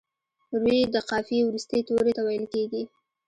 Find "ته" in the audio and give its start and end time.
2.17-2.21